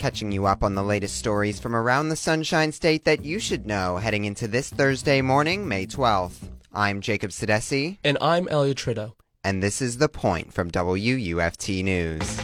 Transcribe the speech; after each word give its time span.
catching 0.00 0.32
you 0.32 0.46
up 0.46 0.64
on 0.64 0.74
the 0.74 0.82
latest 0.82 1.16
stories 1.16 1.60
from 1.60 1.76
around 1.76 2.08
the 2.08 2.16
Sunshine 2.16 2.72
State 2.72 3.04
that 3.04 3.22
you 3.22 3.38
should 3.38 3.66
know 3.66 3.98
heading 3.98 4.24
into 4.24 4.48
this 4.48 4.70
Thursday 4.70 5.20
morning, 5.20 5.68
May 5.68 5.86
12th. 5.86 6.48
I'm 6.72 7.02
Jacob 7.02 7.30
Sedesse. 7.30 7.98
And 8.02 8.16
I'm 8.18 8.48
Elliot 8.48 8.78
Tritto. 8.78 9.12
And 9.44 9.62
this 9.62 9.82
is 9.82 9.98
The 9.98 10.08
Point 10.08 10.54
from 10.54 10.70
WUFT 10.70 11.84
News. 11.84 12.36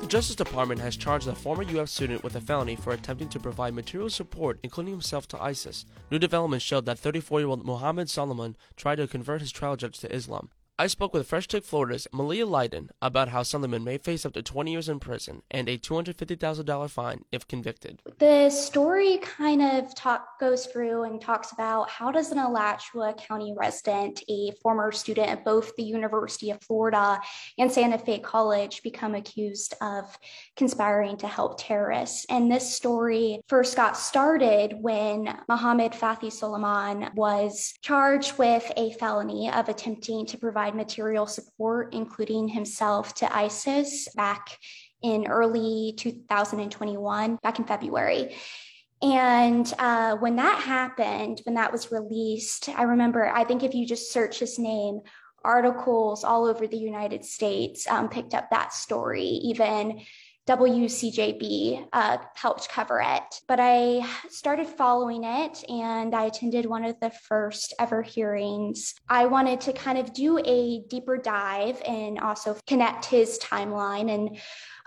The 0.00 0.06
Justice 0.06 0.36
Department 0.36 0.80
has 0.80 0.96
charged 0.96 1.26
a 1.26 1.34
former 1.34 1.64
UF 1.64 1.88
student 1.88 2.22
with 2.22 2.36
a 2.36 2.40
felony 2.40 2.76
for 2.76 2.92
attempting 2.92 3.28
to 3.30 3.40
provide 3.40 3.74
material 3.74 4.10
support, 4.10 4.60
including 4.62 4.92
himself, 4.92 5.26
to 5.28 5.42
ISIS. 5.42 5.84
New 6.12 6.20
developments 6.20 6.64
showed 6.64 6.86
that 6.86 7.00
34 7.00 7.40
year 7.40 7.48
old 7.48 7.64
Mohammed 7.64 8.08
Solomon 8.08 8.56
tried 8.76 8.96
to 8.96 9.08
convert 9.08 9.40
his 9.40 9.50
trial 9.50 9.74
judge 9.74 9.98
to 9.98 10.14
Islam. 10.14 10.50
I 10.78 10.88
spoke 10.88 11.14
with 11.14 11.26
Fresh 11.26 11.48
Take 11.48 11.64
Florida's 11.64 12.06
Meleah 12.12 12.46
Lyden 12.46 12.90
about 13.00 13.28
how 13.28 13.42
Solomon 13.42 13.82
may 13.82 13.96
face 13.96 14.26
up 14.26 14.34
to 14.34 14.42
20 14.42 14.70
years 14.70 14.90
in 14.90 15.00
prison 15.00 15.40
and 15.50 15.70
a 15.70 15.78
$250,000 15.78 16.90
fine 16.90 17.24
if 17.32 17.48
convicted. 17.48 18.02
The 18.18 18.50
story 18.50 19.16
kind 19.22 19.62
of 19.62 19.94
talk 19.94 20.38
goes 20.38 20.66
through 20.66 21.04
and 21.04 21.18
talks 21.18 21.52
about 21.52 21.88
how 21.88 22.12
does 22.12 22.30
an 22.30 22.36
Alachua 22.36 23.14
County 23.14 23.54
resident, 23.56 24.22
a 24.28 24.50
former 24.62 24.92
student 24.92 25.30
at 25.30 25.46
both 25.46 25.74
the 25.76 25.82
University 25.82 26.50
of 26.50 26.62
Florida 26.62 27.22
and 27.56 27.72
Santa 27.72 27.96
Fe 27.96 28.18
College, 28.18 28.82
become 28.82 29.14
accused 29.14 29.72
of 29.80 30.18
conspiring 30.56 31.16
to 31.16 31.26
help 31.26 31.58
terrorists. 31.58 32.26
And 32.28 32.52
this 32.52 32.76
story 32.76 33.40
first 33.48 33.76
got 33.76 33.96
started 33.96 34.74
when 34.78 35.38
Mohammed 35.48 35.92
Fathi 35.92 36.30
Solomon 36.30 37.08
was 37.14 37.72
charged 37.80 38.36
with 38.36 38.70
a 38.76 38.92
felony 38.92 39.50
of 39.50 39.70
attempting 39.70 40.26
to 40.26 40.36
provide 40.36 40.65
provide 40.66 40.76
material 40.76 41.26
support, 41.26 41.94
including 41.94 42.48
himself, 42.48 43.14
to 43.14 43.36
ISIS 43.36 44.08
back 44.14 44.58
in 45.02 45.26
early 45.28 45.94
2021, 45.96 47.38
back 47.42 47.58
in 47.58 47.64
February. 47.64 48.34
And 49.02 49.72
uh, 49.78 50.16
when 50.16 50.36
that 50.36 50.62
happened, 50.62 51.40
when 51.44 51.54
that 51.54 51.70
was 51.70 51.92
released, 51.92 52.68
I 52.70 52.82
remember, 52.82 53.28
I 53.28 53.44
think 53.44 53.62
if 53.62 53.74
you 53.74 53.86
just 53.86 54.12
search 54.12 54.40
his 54.40 54.58
name, 54.58 55.00
articles 55.44 56.24
all 56.24 56.46
over 56.46 56.66
the 56.66 56.78
United 56.78 57.24
States 57.24 57.86
um, 57.86 58.08
picked 58.08 58.34
up 58.34 58.50
that 58.50 58.72
story. 58.72 59.22
Even 59.22 60.00
WCJB 60.46 61.88
uh, 61.92 62.18
helped 62.34 62.68
cover 62.68 63.00
it. 63.04 63.40
But 63.48 63.58
I 63.60 64.06
started 64.28 64.68
following 64.68 65.24
it 65.24 65.64
and 65.68 66.14
I 66.14 66.26
attended 66.26 66.66
one 66.66 66.84
of 66.84 66.98
the 67.00 67.10
first 67.10 67.74
ever 67.80 68.02
hearings. 68.02 68.94
I 69.08 69.26
wanted 69.26 69.60
to 69.62 69.72
kind 69.72 69.98
of 69.98 70.12
do 70.12 70.38
a 70.38 70.82
deeper 70.88 71.16
dive 71.16 71.82
and 71.86 72.20
also 72.20 72.56
connect 72.66 73.06
his 73.06 73.38
timeline 73.40 74.14
and 74.14 74.38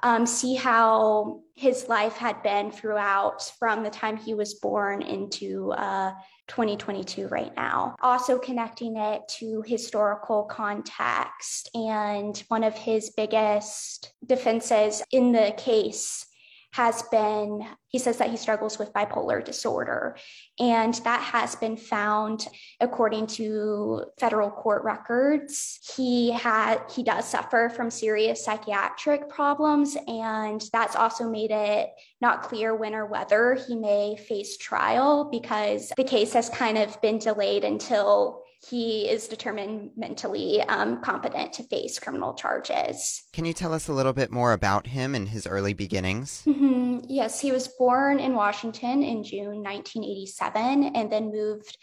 um, 0.03 0.25
see 0.25 0.55
how 0.55 1.42
his 1.55 1.88
life 1.88 2.16
had 2.17 2.42
been 2.44 2.72
throughout 2.72 3.52
from 3.59 3.83
the 3.83 3.89
time 3.89 4.17
he 4.17 4.33
was 4.33 4.55
born 4.55 5.02
into 5.02 5.72
uh, 5.73 6.11
2022 6.47 7.28
right 7.28 7.55
now. 7.55 7.95
Also 8.02 8.38
connecting 8.38 8.97
it 8.97 9.22
to 9.39 9.64
historical 9.66 10.44
context. 10.44 11.70
And 11.73 12.38
one 12.47 12.64
of 12.64 12.75
his 12.75 13.11
biggest 13.16 14.14
defenses 14.25 15.03
in 15.11 15.31
the 15.31 15.53
case 15.58 16.25
has 16.73 17.02
been, 17.03 17.66
he 17.90 18.00
says 18.00 18.18
that 18.18 18.30
he 18.30 18.38
struggles 18.38 18.80
with 18.80 18.94
bipolar 18.94 19.44
disorder. 19.44 20.16
And 20.59 20.94
that 21.04 21.22
has 21.22 21.56
been 21.56 21.76
found 21.76 22.48
according 22.80 23.28
to 23.28 24.06
federal 24.20 24.52
court 24.52 24.84
records. 24.84 25.80
He 25.95 26.32
had, 26.32 26.80
he 26.95 27.04
does 27.04 27.26
suffer 27.26 27.72
from 27.76 27.90
serious 27.90 28.45
psychiatric 28.45 29.28
problems. 29.28 29.98
And 30.08 30.64
that's 30.72 30.95
also 30.95 31.28
made 31.30 31.52
it 31.52 31.90
not 32.22 32.44
clear 32.44 32.76
when 32.76 32.94
or 32.94 33.08
whether 33.08 33.56
he 33.56 33.76
may 33.76 34.17
face 34.17 34.58
trial 34.58 35.30
because 35.32 35.92
the 35.98 36.04
case 36.04 36.33
has 36.33 36.50
kind 36.50 36.77
of 36.77 37.02
been 37.02 37.17
delayed 37.17 37.64
until 37.64 38.44
he 38.67 39.10
is 39.10 39.27
determined 39.27 39.92
mentally 39.95 40.61
um, 40.64 41.02
competent 41.02 41.54
to 41.54 41.64
face 41.64 41.98
criminal 41.98 42.33
charges. 42.33 43.23
Can 43.32 43.45
you 43.45 43.54
tell 43.54 43.73
us 43.73 43.88
a 43.88 43.94
little 43.94 44.11
bit 44.11 44.32
more 44.32 44.52
about 44.52 44.88
him 44.88 45.16
and 45.16 45.30
his 45.30 45.48
early 45.48 45.73
beginnings? 45.73 46.44
Mm-hmm. 46.45 47.00
Yes, 47.08 47.39
he 47.39 47.52
was 47.52 47.70
born 47.80 48.20
in 48.20 48.36
Washington 48.36 49.02
in 49.02 49.23
June 49.23 49.64
1987 49.64 50.92
and 50.95 51.12
then 51.12 51.32
moved 51.32 51.78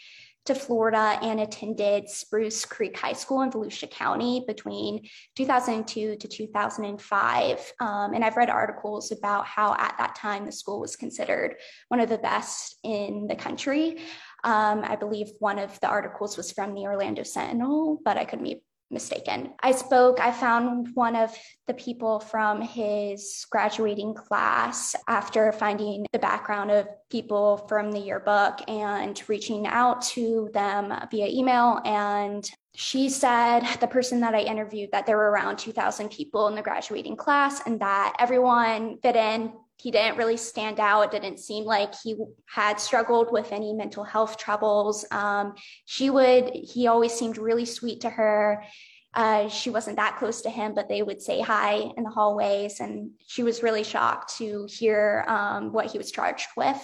to 0.47 0.55
Florida 0.55 1.19
and 1.21 1.41
attended 1.41 2.09
Spruce 2.09 2.63
Creek 2.63 2.97
High 2.97 3.13
School 3.13 3.41
in 3.41 3.51
Volusia 3.51 3.91
County 3.91 4.45
between 4.47 5.05
2002 5.35 6.15
to 6.15 6.27
2005. 6.27 7.73
Um, 7.81 8.13
and 8.13 8.23
I've 8.23 8.37
read 8.37 8.49
articles 8.49 9.11
about 9.11 9.45
how 9.45 9.73
at 9.73 9.95
that 9.97 10.15
time 10.15 10.45
the 10.45 10.51
school 10.53 10.79
was 10.79 10.95
considered 10.95 11.55
one 11.89 11.99
of 11.99 12.07
the 12.07 12.17
best 12.17 12.79
in 12.83 13.27
the 13.27 13.35
country. 13.35 13.97
Um, 14.45 14.83
I 14.85 14.95
believe 14.95 15.31
one 15.39 15.59
of 15.59 15.77
the 15.81 15.87
articles 15.87 16.37
was 16.37 16.53
from 16.53 16.73
the 16.73 16.83
Orlando 16.83 17.23
Sentinel, 17.23 17.99
but 18.05 18.15
I 18.15 18.23
could 18.23 18.41
be 18.41 18.63
mistaken. 18.89 19.53
I 19.61 19.71
spoke, 19.71 20.19
I 20.19 20.31
found 20.31 20.89
one 20.93 21.15
of 21.15 21.35
the 21.67 21.73
people 21.73 22.19
from 22.19 22.61
his 22.61 23.45
graduating 23.49 24.13
class 24.13 24.95
after 25.07 25.51
finding 25.51 26.05
the 26.11 26.19
background 26.19 26.71
of 26.71 26.87
people 27.09 27.65
from 27.67 27.91
the 27.91 27.99
yearbook 27.99 28.59
and 28.67 29.21
reaching 29.27 29.67
out 29.67 30.01
to 30.03 30.49
them 30.53 30.93
via 31.11 31.27
email. 31.27 31.81
And 31.83 32.49
she 32.75 33.09
said, 33.09 33.61
the 33.79 33.87
person 33.87 34.21
that 34.21 34.35
I 34.35 34.41
interviewed, 34.41 34.91
that 34.91 35.05
there 35.05 35.17
were 35.17 35.31
around 35.31 35.57
2,000 35.57 36.09
people 36.09 36.47
in 36.47 36.55
the 36.55 36.61
graduating 36.61 37.17
class 37.17 37.65
and 37.65 37.79
that 37.81 38.15
everyone 38.19 38.99
fit 39.01 39.15
in 39.15 39.51
he 39.77 39.91
didn't 39.91 40.17
really 40.17 40.37
stand 40.37 40.79
out. 40.79 41.11
Didn't 41.11 41.39
seem 41.39 41.63
like 41.63 41.93
he 42.03 42.15
had 42.47 42.79
struggled 42.79 43.31
with 43.31 43.51
any 43.51 43.73
mental 43.73 44.03
health 44.03 44.37
troubles. 44.37 45.05
Um, 45.11 45.53
she 45.85 46.09
would, 46.09 46.51
he 46.53 46.87
always 46.87 47.13
seemed 47.13 47.37
really 47.37 47.65
sweet 47.65 48.01
to 48.01 48.09
her. 48.09 48.63
Uh, 49.13 49.47
she 49.49 49.69
wasn't 49.69 49.97
that 49.97 50.17
close 50.17 50.41
to 50.41 50.49
him, 50.49 50.73
but 50.73 50.89
they 50.89 51.01
would 51.01 51.21
say 51.21 51.41
hi 51.41 51.91
in 51.95 52.03
the 52.03 52.09
hallways. 52.09 52.79
And 52.79 53.11
she 53.25 53.43
was 53.43 53.63
really 53.63 53.83
shocked 53.83 54.37
to 54.37 54.67
hear 54.69 55.25
um, 55.27 55.71
what 55.71 55.87
he 55.87 55.97
was 55.97 56.11
charged 56.11 56.49
with. 56.55 56.81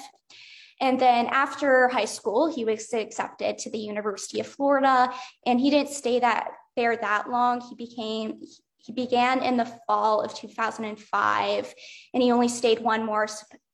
And 0.80 1.00
then 1.00 1.28
after 1.28 1.88
high 1.88 2.06
school, 2.06 2.54
he 2.54 2.66
was 2.66 2.92
accepted 2.94 3.58
to 3.60 3.70
the 3.70 3.78
University 3.78 4.40
of 4.40 4.48
Florida, 4.48 5.14
and 5.46 5.60
he 5.60 5.70
didn't 5.70 5.92
stay 5.92 6.20
that 6.20 6.50
there 6.76 6.98
that 6.98 7.30
long. 7.30 7.62
He 7.62 7.76
became 7.76 8.42
he 8.84 8.92
began 8.92 9.42
in 9.42 9.56
the 9.56 9.72
fall 9.88 10.22
of 10.22 10.36
2005, 10.36 11.76
and 12.14 12.24
he 12.24 12.32
only 12.32 12.50
stayed 12.50 12.80
one 12.80 13.06
more 13.06 13.28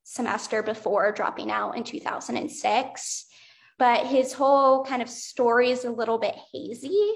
semester 0.04 0.62
before 0.62 1.10
dropping 1.10 1.50
out 1.50 1.76
in 1.76 1.82
2006. 1.82 3.26
But 3.78 4.06
his 4.06 4.32
whole 4.32 4.84
kind 4.84 5.02
of 5.02 5.08
story 5.08 5.70
is 5.70 5.84
a 5.84 5.90
little 5.90 6.18
bit 6.18 6.36
hazy. 6.52 7.12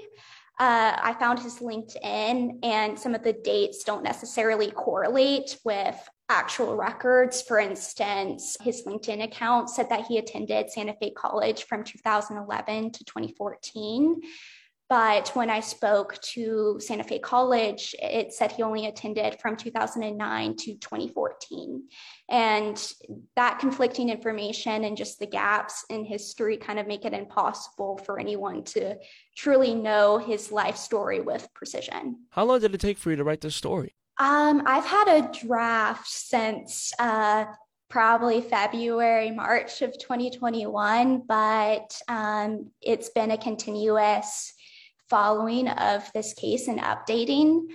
Uh, 0.59 0.95
I 1.01 1.15
found 1.19 1.39
his 1.39 1.59
LinkedIn, 1.59 2.59
and 2.63 2.99
some 2.99 3.15
of 3.15 3.23
the 3.23 3.33
dates 3.33 3.83
don't 3.83 4.03
necessarily 4.03 4.71
correlate 4.71 5.57
with 5.63 5.97
actual 6.27 6.75
records. 6.75 7.41
For 7.41 7.59
instance, 7.59 8.57
his 8.61 8.83
LinkedIn 8.85 9.23
account 9.23 9.69
said 9.69 9.89
that 9.89 10.05
he 10.05 10.17
attended 10.17 10.69
Santa 10.69 10.95
Fe 10.99 11.11
College 11.11 11.65
from 11.65 11.83
2011 11.83 12.91
to 12.91 13.05
2014. 13.05 14.21
But 14.87 15.29
when 15.29 15.49
I 15.49 15.61
spoke 15.61 16.21
to 16.33 16.77
Santa 16.79 17.03
Fe 17.03 17.17
College, 17.17 17.95
it 17.99 18.33
said 18.33 18.51
he 18.51 18.61
only 18.61 18.85
attended 18.85 19.39
from 19.39 19.55
2009 19.55 20.55
to 20.57 20.75
2014. 20.75 21.83
And 22.29 22.93
that 23.35 23.57
conflicting 23.59 24.09
information 24.09 24.83
and 24.83 24.95
just 24.95 25.17
the 25.17 25.25
gaps 25.25 25.85
in 25.89 26.05
history 26.05 26.57
kind 26.57 26.77
of 26.77 26.85
make 26.85 27.03
it 27.03 27.13
impossible 27.13 27.97
for 28.05 28.19
anyone 28.19 28.63
to 28.65 28.95
truly 29.35 29.73
know 29.73 30.19
his 30.19 30.51
life 30.51 30.77
story 30.77 31.19
with 31.19 31.47
precision. 31.55 32.17
How 32.29 32.45
long 32.45 32.59
did 32.59 32.75
it 32.75 32.79
take 32.79 32.99
for 32.99 33.09
you 33.09 33.15
to 33.15 33.23
write 33.23 33.41
this 33.41 33.55
story? 33.55 33.95
Um, 34.19 34.63
I've 34.67 34.85
had 34.85 35.07
a 35.07 35.45
draft 35.45 36.07
since 36.07 36.93
uh, 36.99 37.45
probably 37.89 38.39
February, 38.41 39.31
March 39.31 39.81
of 39.81 39.97
2021, 39.97 41.23
but 41.27 41.99
um, 42.07 42.71
it's 42.81 43.09
been 43.09 43.31
a 43.31 43.37
continuous 43.37 44.53
following 45.09 45.67
of 45.67 46.09
this 46.13 46.33
case 46.33 46.67
and 46.67 46.79
updating 46.79 47.67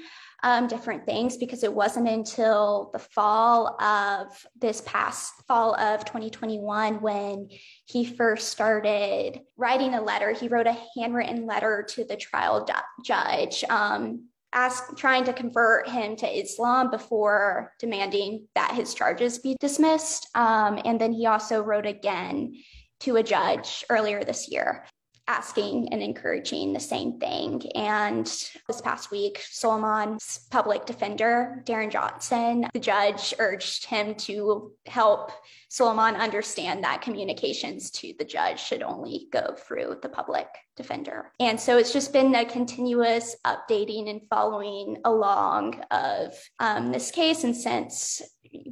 um, 0.42 0.68
different 0.68 1.04
things 1.04 1.36
because 1.36 1.62
it 1.62 1.72
wasn't 1.72 2.08
until 2.08 2.90
the 2.92 2.98
fall 2.98 3.80
of 3.82 4.28
this 4.58 4.82
past 4.86 5.34
fall 5.46 5.74
of 5.78 6.04
2021 6.04 7.00
when 7.00 7.48
he 7.86 8.04
first 8.04 8.48
started 8.48 9.40
writing 9.56 9.94
a 9.94 10.02
letter. 10.02 10.32
He 10.32 10.48
wrote 10.48 10.66
a 10.66 10.78
handwritten 10.96 11.46
letter 11.46 11.84
to 11.90 12.04
the 12.04 12.16
trial 12.16 12.66
judge. 13.04 13.64
Um, 13.68 14.28
ask, 14.52 14.96
trying 14.96 15.24
to 15.24 15.32
convert 15.32 15.88
him 15.88 16.16
to 16.16 16.26
Islam 16.26 16.90
before 16.90 17.72
demanding 17.78 18.48
that 18.54 18.74
his 18.74 18.94
charges 18.94 19.38
be 19.38 19.56
dismissed. 19.60 20.26
Um, 20.34 20.80
and 20.84 21.00
then 21.00 21.12
he 21.12 21.26
also 21.26 21.62
wrote 21.62 21.86
again 21.86 22.54
to 23.00 23.16
a 23.16 23.22
judge 23.22 23.84
earlier 23.88 24.24
this 24.24 24.50
year 24.50 24.84
asking 25.30 25.88
and 25.92 26.02
encouraging 26.02 26.72
the 26.72 26.80
same 26.80 27.20
thing. 27.20 27.62
And 27.76 28.26
this 28.66 28.80
past 28.82 29.12
week, 29.12 29.40
Solomon's 29.48 30.48
public 30.50 30.86
defender, 30.86 31.62
Darren 31.64 31.90
Johnson, 31.90 32.66
the 32.72 32.80
judge 32.80 33.32
urged 33.38 33.84
him 33.84 34.16
to 34.26 34.72
help 34.86 35.30
Solomon 35.68 36.16
understand 36.16 36.82
that 36.82 37.00
communications 37.00 37.92
to 37.92 38.12
the 38.18 38.24
judge 38.24 38.60
should 38.60 38.82
only 38.82 39.28
go 39.30 39.54
through 39.56 39.98
the 40.02 40.08
public 40.08 40.48
defender. 40.76 41.30
And 41.38 41.60
so 41.60 41.78
it's 41.78 41.92
just 41.92 42.12
been 42.12 42.34
a 42.34 42.44
continuous 42.44 43.36
updating 43.46 44.10
and 44.10 44.22
following 44.28 44.96
along 45.04 45.80
of 45.92 46.34
um, 46.58 46.90
this 46.90 47.12
case. 47.12 47.44
And 47.44 47.56
since 47.56 48.20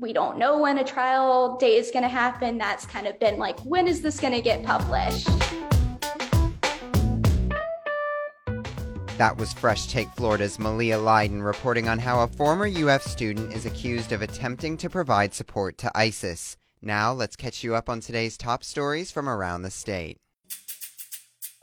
we 0.01 0.13
don't 0.13 0.39
know 0.39 0.59
when 0.59 0.79
a 0.79 0.85
trial 0.85 1.57
date 1.57 1.77
is 1.77 1.93
going 1.93 2.03
to 2.03 2.09
happen, 2.09 2.59
that's 2.59 2.85
kind 2.85 3.07
of 3.07 3.21
been 3.21 3.39
like, 3.39 3.61
when 3.61 3.87
is 3.87 4.03
this 4.03 4.19
going 4.19 4.35
to 4.35 4.43
get 4.43 4.65
published? 4.65 5.29
That 9.19 9.37
was 9.37 9.53
Fresh 9.53 9.89
Take 9.89 10.09
Florida's 10.11 10.59
Meleah 10.59 11.03
Lyden 11.03 11.45
reporting 11.45 11.89
on 11.89 11.99
how 11.99 12.21
a 12.21 12.29
former 12.29 12.69
UF 12.69 13.03
student 13.03 13.53
is 13.53 13.67
accused 13.67 14.13
of 14.13 14.23
attempting 14.23 14.77
to 14.77 14.89
provide 14.89 15.35
support 15.35 15.77
to 15.79 15.91
ISIS. 15.93 16.57
Now, 16.81 17.13
let's 17.13 17.35
catch 17.35 17.65
you 17.65 17.75
up 17.75 17.89
on 17.89 17.99
today's 17.99 18.37
top 18.37 18.63
stories 18.63 19.11
from 19.11 19.29
around 19.29 19.63
the 19.63 19.73
state. 19.73 20.19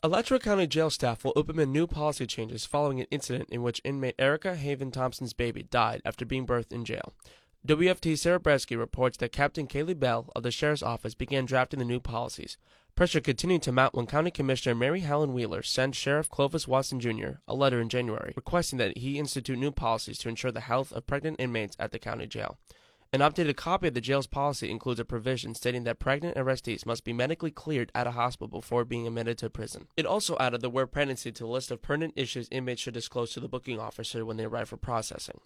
Alachua 0.03 0.37
County 0.37 0.67
jail 0.67 0.89
staff 0.89 1.23
will 1.23 1.31
implement 1.37 1.71
new 1.71 1.87
policy 1.87 2.27
changes 2.27 2.65
following 2.65 2.99
an 2.99 3.07
incident 3.09 3.47
in 3.49 3.63
which 3.63 3.79
inmate 3.85 4.15
Erica 4.19 4.57
Haven 4.57 4.91
Thompson's 4.91 5.31
baby 5.31 5.63
died 5.63 6.01
after 6.03 6.25
being 6.25 6.45
birthed 6.45 6.73
in 6.73 6.83
jail. 6.83 7.13
WUFT 7.67 8.15
Sarah 8.15 8.39
Bresky 8.39 8.77
reports 8.77 9.17
that 9.17 9.31
Captain 9.31 9.65
Kaylee 9.65 9.99
Bell 9.99 10.31
of 10.35 10.43
the 10.43 10.51
Sheriff's 10.51 10.83
Office 10.83 11.15
began 11.15 11.45
drafting 11.45 11.79
the 11.79 11.85
new 11.85 11.99
policies. 11.99 12.57
Pressure 12.93 13.19
continued 13.19 13.63
to 13.63 13.71
mount 13.71 13.95
when 13.95 14.05
County 14.05 14.29
Commissioner 14.29 14.75
Marihelen 14.75 15.33
Wheeler 15.33 15.63
sent 15.63 15.95
Sheriff 15.95 16.29
Clovis 16.29 16.67
Watson 16.67 16.99
Jr. 16.99 17.39
a 17.47 17.55
letter 17.55 17.81
in 17.81 17.89
January 17.89 18.33
requesting 18.35 18.77
that 18.77 18.99
he 18.99 19.17
institute 19.17 19.57
new 19.57 19.71
policies 19.71 20.19
to 20.19 20.29
ensure 20.29 20.51
the 20.51 20.59
health 20.59 20.91
of 20.91 21.07
pregnant 21.07 21.39
inmates 21.39 21.75
at 21.79 21.91
the 21.91 21.97
county 21.97 22.27
jail. 22.27 22.59
An 23.11 23.21
updated 23.21 23.55
copy 23.55 23.87
of 23.87 23.95
the 23.95 24.01
jail's 24.01 24.27
policy 24.27 24.69
includes 24.69 24.99
a 24.99 25.05
provision 25.05 25.55
stating 25.55 25.85
that 25.85 25.97
pregnant 25.97 26.37
arrestees 26.37 26.85
must 26.85 27.03
be 27.03 27.13
medically 27.13 27.49
cleared 27.49 27.91
at 27.95 28.05
a 28.05 28.11
hospital 28.11 28.47
before 28.47 28.85
being 28.85 29.07
admitted 29.07 29.39
to 29.39 29.49
prison. 29.49 29.87
It 29.97 30.05
also 30.05 30.37
added 30.39 30.61
the 30.61 30.69
word 30.69 30.91
pregnancy 30.91 31.31
to 31.31 31.45
a 31.45 31.47
list 31.47 31.71
of 31.71 31.81
pertinent 31.81 32.13
issues 32.15 32.47
inmates 32.51 32.81
should 32.81 32.93
disclose 32.93 33.31
to 33.31 33.39
the 33.39 33.47
booking 33.47 33.79
officer 33.79 34.23
when 34.23 34.37
they 34.37 34.45
arrive 34.45 34.69
for 34.69 34.77
processing. 34.77 35.39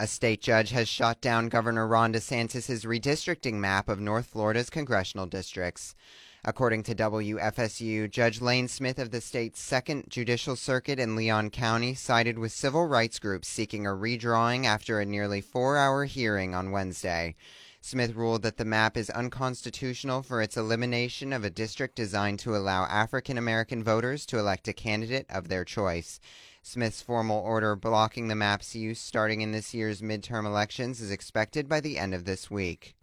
A 0.00 0.06
state 0.06 0.40
judge 0.40 0.70
has 0.70 0.88
shot 0.88 1.20
down 1.20 1.50
Governor 1.50 1.86
Ron 1.86 2.14
DeSantis' 2.14 2.86
redistricting 2.86 3.56
map 3.56 3.86
of 3.86 4.00
North 4.00 4.28
Florida's 4.28 4.70
congressional 4.70 5.26
districts. 5.26 5.94
According 6.42 6.84
to 6.84 6.94
WFSU, 6.94 8.10
Judge 8.10 8.40
Layne 8.40 8.66
Smith 8.66 8.98
of 8.98 9.10
the 9.10 9.20
state's 9.20 9.60
second 9.60 10.06
judicial 10.08 10.56
circuit 10.56 10.98
in 10.98 11.16
Leon 11.16 11.50
County 11.50 11.92
sided 11.92 12.38
with 12.38 12.50
civil 12.50 12.86
rights 12.86 13.18
groups 13.18 13.46
seeking 13.48 13.86
a 13.86 13.90
redrawing 13.90 14.64
after 14.64 14.98
a 15.00 15.04
nearly 15.04 15.42
four 15.42 15.76
hour 15.76 16.06
hearing 16.06 16.54
on 16.54 16.70
Wednesday. 16.70 17.36
Smith 17.82 18.14
ruled 18.14 18.40
that 18.40 18.56
the 18.56 18.64
map 18.64 18.96
is 18.96 19.10
unconstitutional 19.10 20.22
for 20.22 20.40
its 20.40 20.56
elimination 20.56 21.30
of 21.30 21.44
a 21.44 21.50
district 21.50 21.94
designed 21.94 22.38
to 22.38 22.56
allow 22.56 22.84
African 22.84 23.36
American 23.36 23.84
voters 23.84 24.24
to 24.24 24.38
elect 24.38 24.66
a 24.66 24.72
candidate 24.72 25.26
of 25.28 25.48
their 25.48 25.64
choice. 25.66 26.20
Smith's 26.62 27.00
formal 27.00 27.38
order 27.38 27.74
blocking 27.74 28.28
the 28.28 28.34
map's 28.34 28.74
use 28.74 29.00
starting 29.00 29.40
in 29.40 29.50
this 29.50 29.72
year's 29.72 30.02
midterm 30.02 30.44
elections 30.44 31.00
is 31.00 31.10
expected 31.10 31.68
by 31.68 31.80
the 31.80 31.98
end 31.98 32.14
of 32.14 32.26
this 32.26 32.50
week. 32.50 32.94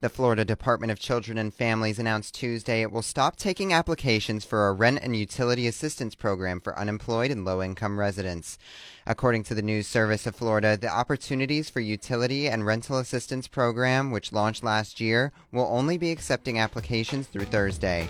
The 0.00 0.08
Florida 0.08 0.44
Department 0.44 0.92
of 0.92 1.00
Children 1.00 1.38
and 1.38 1.52
Families 1.52 1.98
announced 1.98 2.34
Tuesday 2.34 2.82
it 2.82 2.92
will 2.92 3.02
stop 3.02 3.34
taking 3.34 3.72
applications 3.72 4.44
for 4.44 4.68
a 4.68 4.72
rent 4.72 5.00
and 5.02 5.16
utility 5.16 5.66
assistance 5.66 6.14
program 6.14 6.60
for 6.60 6.78
unemployed 6.78 7.32
and 7.32 7.44
low 7.44 7.60
income 7.62 7.98
residents. 7.98 8.58
According 9.06 9.42
to 9.44 9.56
the 9.56 9.62
News 9.62 9.88
Service 9.88 10.24
of 10.24 10.36
Florida, 10.36 10.76
the 10.76 10.86
Opportunities 10.86 11.68
for 11.68 11.80
Utility 11.80 12.48
and 12.48 12.64
Rental 12.64 12.98
Assistance 12.98 13.48
Program, 13.48 14.12
which 14.12 14.32
launched 14.32 14.62
last 14.62 15.00
year, 15.00 15.32
will 15.50 15.66
only 15.68 15.98
be 15.98 16.12
accepting 16.12 16.60
applications 16.60 17.26
through 17.26 17.46
Thursday. 17.46 18.08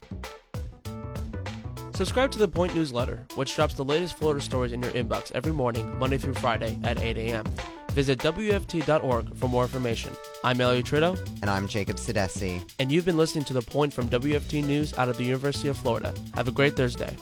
Subscribe 1.98 2.30
to 2.30 2.38
the 2.38 2.46
Point 2.46 2.76
newsletter, 2.76 3.26
which 3.34 3.56
drops 3.56 3.74
the 3.74 3.84
latest 3.84 4.16
Florida 4.16 4.40
stories 4.40 4.70
in 4.70 4.80
your 4.80 4.92
inbox 4.92 5.32
every 5.32 5.50
morning, 5.50 5.98
Monday 5.98 6.16
through 6.16 6.34
Friday 6.34 6.78
at 6.84 7.02
8 7.02 7.16
a.m. 7.16 7.44
Visit 7.90 8.20
WUFT.org 8.20 9.34
for 9.34 9.48
more 9.48 9.64
information. 9.64 10.12
I'm 10.44 10.60
Elliot 10.60 10.86
Tritto. 10.86 11.18
And 11.42 11.50
I'm 11.50 11.66
Jacob 11.66 11.96
Sedesse. 11.96 12.62
And 12.78 12.92
you've 12.92 13.04
been 13.04 13.16
listening 13.16 13.44
to 13.46 13.52
The 13.52 13.62
Point 13.62 13.92
from 13.92 14.08
WUFT 14.08 14.64
News 14.64 14.96
out 14.96 15.08
of 15.08 15.16
the 15.16 15.24
University 15.24 15.66
of 15.66 15.76
Florida. 15.76 16.14
Have 16.36 16.46
a 16.46 16.52
great 16.52 16.76
Thursday. 16.76 17.16